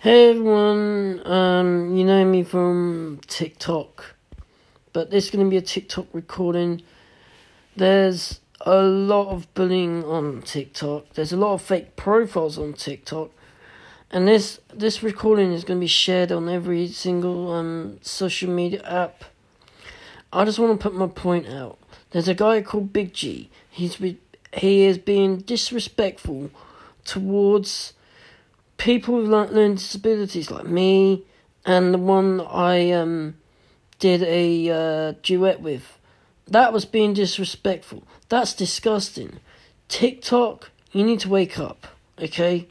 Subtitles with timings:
[0.00, 4.14] Hey everyone, um, you know me from TikTok,
[4.92, 6.82] but this is going to be a TikTok recording.
[7.74, 11.14] There's a lot of bullying on TikTok.
[11.14, 13.32] There's a lot of fake profiles on TikTok,
[14.08, 18.82] and this this recording is going to be shared on every single um social media
[18.84, 19.24] app.
[20.32, 21.76] I just want to put my point out.
[22.12, 23.50] There's a guy called Big G.
[23.68, 26.52] He's he is being disrespectful
[27.04, 27.94] towards
[28.78, 31.24] people with like learning disabilities like me
[31.66, 33.34] and the one I um
[33.98, 35.98] did a uh, duet with.
[36.46, 38.04] That was being disrespectful.
[38.28, 39.40] That's disgusting.
[39.88, 41.86] TikTok, you need to wake up,
[42.18, 42.68] okay?